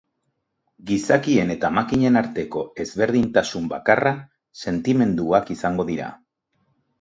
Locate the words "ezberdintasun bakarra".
2.85-4.15